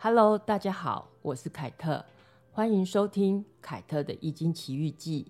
[0.00, 2.04] Hello，大家好，我是凯特，
[2.52, 5.24] 欢迎收听凯特的《易经奇遇记》。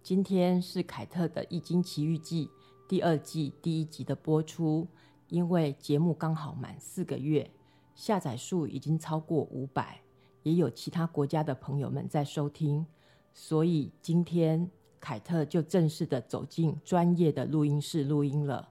[0.00, 2.46] 今天是凯特的《易经奇遇记》
[2.88, 4.86] 第二季第一集的播出。
[5.26, 7.50] 因为节目刚好满四个月，
[7.96, 10.00] 下载数已经超过五百，
[10.44, 12.86] 也有其他国家的朋友们在收听，
[13.34, 14.70] 所以今天
[15.00, 18.68] 凯特就正式的走进专业的录音室录音了。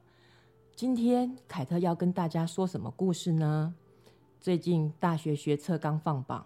[0.78, 3.76] 今天凯特要跟大家说什么故事呢？
[4.42, 6.44] 最近大学学测刚放榜，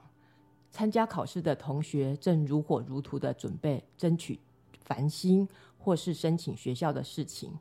[0.70, 4.38] 参加考试的同学正如火如荼的准备争取
[4.81, 5.48] 繁星
[5.80, 7.58] 或是申请学校的事情。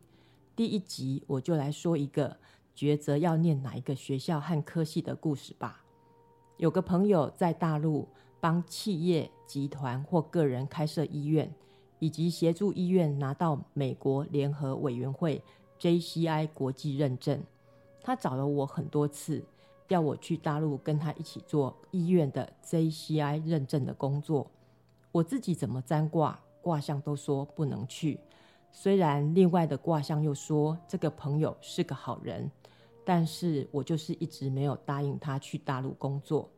[0.57, 2.37] 第一集我就来说一个
[2.75, 5.85] 抉择要念哪一个学校和科系的故事吧。
[6.57, 8.09] 有个朋友在大陆
[8.41, 11.49] 帮企业、集团或个人开设医院，
[12.01, 15.41] 以及协助医院拿到美国联合委员会
[15.79, 17.41] JCI 国际认证。
[18.03, 19.45] 他找了我很多次，
[19.89, 24.51] 要我去大陆跟他一起做医院的 JCI 认证的工作。
[25.13, 28.19] 我自己怎么占卦卦象都说不能去。
[28.73, 32.51] 虽然另外的卦象又说这个朋友是个好人，
[33.05, 36.51] 但是我就是一直没有答应他去大陆工作。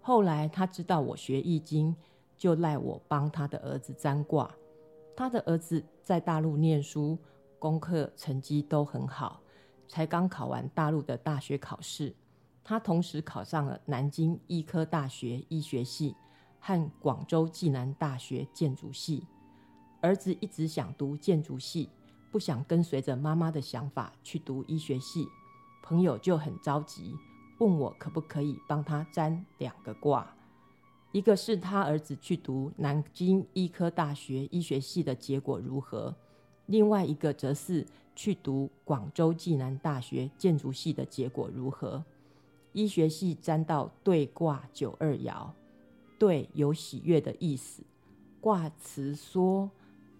[0.00, 1.94] 后来他知道我学易经，
[2.38, 4.50] 就赖我帮他的儿子占卦。
[5.14, 7.18] 他的儿子在大陆念书，
[7.58, 9.42] 功课成绩都很好，
[9.88, 12.14] 才刚考完大陆的大学考试。
[12.68, 16.14] 他同时考上了南京医科大学医学系
[16.60, 19.26] 和广州暨南大学建筑系。
[20.02, 21.88] 儿子一直想读建筑系，
[22.30, 25.26] 不想跟随着妈妈的想法去读医学系。
[25.82, 27.14] 朋友就很着急，
[27.58, 30.30] 问我可不可以帮他占两个卦，
[31.12, 36.14] 一个是他儿子去读南京医科大学医学系的结果如何，
[36.66, 42.04] 另外一个则是去读广州暨南大学建筑系的结果如何。
[42.72, 45.50] 医学系占到对卦九二爻，
[46.18, 47.82] 对有喜悦的意思，
[48.40, 49.70] 卦辞说。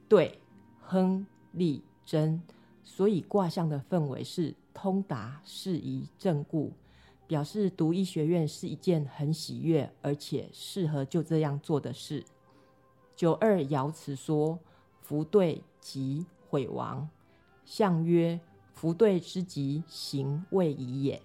[0.09, 0.39] 对，
[0.81, 2.43] 亨利贞，
[2.83, 6.73] 所以卦象的氛围是通达、适宜、正固，
[7.27, 12.25] 表示读医学院是一件很喜悦而且适合就这样做的事。
[13.15, 14.59] 九二爻辞说
[15.03, 17.07] ：“福对吉毁亡。”
[17.67, 18.41] 象曰
[18.73, 21.21] ：“福对之吉，行未已也。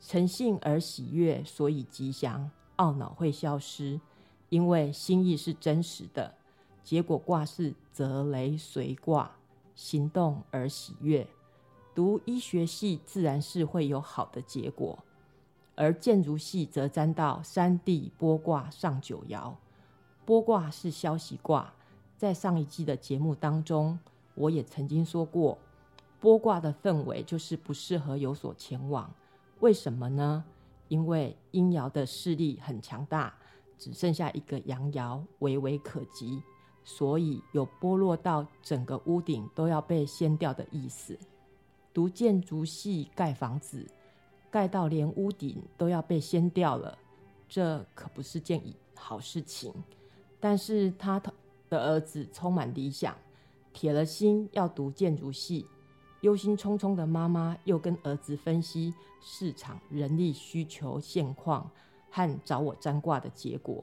[0.00, 2.50] 诚信而喜悦，所以吉祥。
[2.78, 4.00] 懊恼会消失，
[4.48, 6.34] 因为心意是真实的。”
[6.82, 9.30] 结果卦是泽雷随卦，
[9.74, 11.26] 行动而喜悦。
[11.94, 14.98] 读医学系自然是会有好的结果，
[15.74, 19.52] 而建筑系则沾到山地波卦上九爻。
[20.24, 21.74] 波卦是消息卦，
[22.16, 23.98] 在上一季的节目当中，
[24.34, 25.58] 我也曾经说过，
[26.18, 29.12] 波卦的氛围就是不适合有所前往。
[29.60, 30.44] 为什么呢？
[30.88, 33.32] 因为阴爻的势力很强大，
[33.78, 36.42] 只剩下一个阳爻，微微可及。
[36.82, 41.16] 所以有剥落到整个屋顶都要被掀掉的意思。
[41.92, 43.86] 读建筑系盖房子，
[44.50, 46.96] 盖到连屋顶都要被掀掉了，
[47.48, 48.62] 这可不是件
[48.96, 49.72] 好事情。
[50.40, 51.20] 但是他
[51.68, 53.14] 的儿子充满理想，
[53.72, 55.66] 铁了心要读建筑系。
[56.20, 61.70] 忧心忡忡的妈妈又跟儿子分析市场人力需求现况
[62.10, 63.82] 和找我占卦的结果，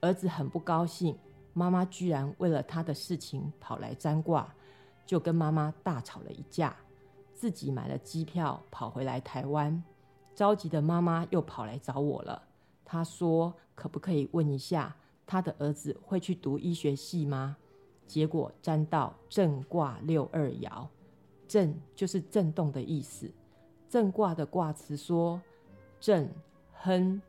[0.00, 1.16] 儿子很不高兴。
[1.52, 4.52] 妈妈居然为了他的事情跑来占卦，
[5.06, 6.76] 就跟妈妈大吵了一架，
[7.32, 9.82] 自己买了机票跑回来台湾。
[10.34, 12.42] 着急的妈妈又跑来找我了，
[12.84, 17.56] 她说：“可不可以问一下，他的儿子会去读医学系吗？”
[18.06, 20.86] 结果占到正卦六二爻，
[21.46, 23.30] 震就是震动的意思。
[23.88, 25.40] 震卦的卦辞说
[26.00, 26.28] ：“震
[26.72, 27.20] 哼，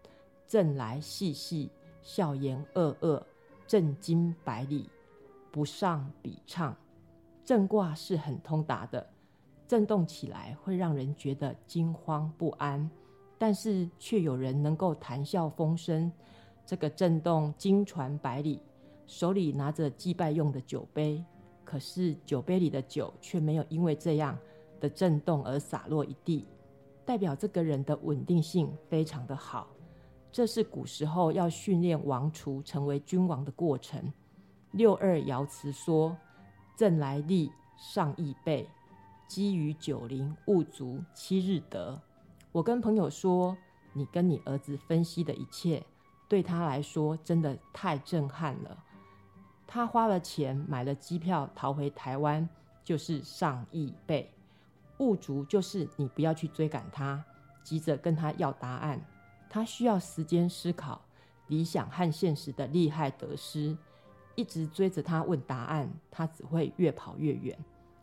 [0.47, 1.69] 震来细细，
[2.01, 3.25] 笑言恶恶。”
[3.67, 4.87] 震惊百里，
[5.51, 6.75] 不上比唱。
[7.43, 9.07] 震卦是很通达的，
[9.67, 12.87] 震动起来会让人觉得惊慌不安，
[13.39, 16.11] 但是却有人能够谈笑风生。
[16.63, 18.61] 这个震动惊传百里，
[19.07, 21.23] 手里拿着祭拜用的酒杯，
[21.65, 24.37] 可是酒杯里的酒却没有因为这样
[24.79, 26.47] 的震动而洒落一地，
[27.03, 29.67] 代表这个人的稳定性非常的好。
[30.31, 34.13] 这是古时候要训练王储成为君王的过程。
[34.71, 36.15] 六二爻辞说
[36.77, 38.67] ：“正来利，上益备，
[39.27, 41.99] 积于九龄，物足七日得。”
[42.51, 43.55] 我跟朋友说
[43.93, 45.81] ：“你跟你儿子分析的一切，
[46.27, 48.83] 对他来说真的太震撼了。
[49.67, 52.47] 他花了钱买了机票逃回台湾，
[52.83, 54.31] 就是上亿倍。
[54.99, 57.23] 物足就是你不要去追赶他，
[57.63, 58.99] 急着跟他要答案。”
[59.49, 61.01] 他需要时间思考
[61.47, 63.77] 理想和现实的利害得失。
[64.35, 67.57] 一直追着他问答案，他只会越跑越远。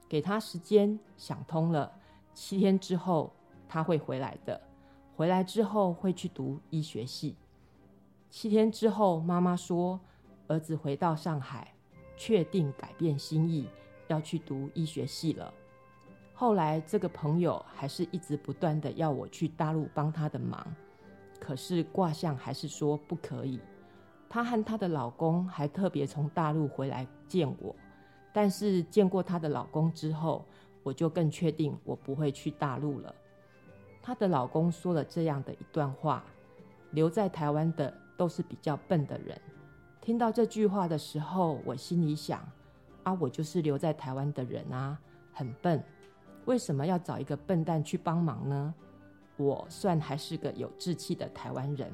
[0.09, 1.93] 给他时间想通了，
[2.33, 3.31] 七天之后
[3.69, 4.59] 他会回来的。
[5.15, 7.37] 回来之后会去读医学系。
[8.31, 10.01] 七天之后，妈妈说
[10.53, 11.73] 儿子回到上海，
[12.15, 13.67] 确定改变心意，
[14.09, 15.53] 要去读医学系了。
[16.35, 20.67] 后来这个朋友还是一直不断的要我去大陆帮他的忙，
[21.41, 23.59] 可是卦象还是说不可以。
[24.29, 27.75] 她和她的老公还特别从大陆回来见我，
[28.31, 30.45] 但是见过她的老公之后，
[30.83, 33.15] 我就更确定我不会去大陆了。
[34.03, 36.23] 她的老公说了这样的一段话：
[36.91, 39.41] 留在台湾的都是比较笨的人。
[40.03, 42.45] 听到这句话的时候，我心里想：
[43.05, 44.99] 啊，我就是留在台湾的人啊，
[45.33, 45.81] 很笨，
[46.45, 48.75] 为什么要找一个笨蛋去帮忙呢？
[49.37, 51.89] 我算还是个有志气的台湾人。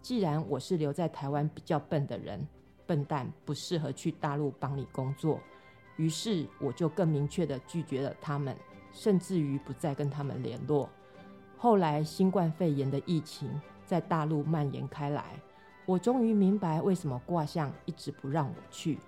[0.00, 2.44] 既然我是留在台湾比较笨的人，
[2.86, 5.38] 笨蛋不适合去大陆帮你工作，
[5.96, 8.56] 于是我就更明确的拒绝了他们，
[8.92, 10.88] 甚至于不再跟他们联络。
[11.58, 15.38] 后来新冠肺炎的疫情在大陆蔓延开来，
[15.84, 18.98] 我终于明白为什么卦象一直不让我去，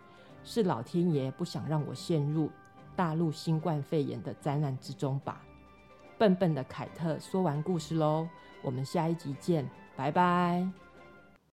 [0.43, 2.50] 是老天爷不想让我陷入
[2.97, 5.43] 大陆新冠肺炎的灾难之中吧。
[6.19, 8.29] 笨笨的凯特说完故事喽，
[8.62, 10.84] 我们下一集见，拜拜。